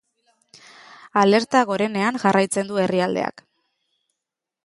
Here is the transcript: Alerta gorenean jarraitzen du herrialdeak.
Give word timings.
Alerta 1.23 1.61
gorenean 1.73 2.17
jarraitzen 2.25 2.71
du 2.71 2.81
herrialdeak. 2.85 3.47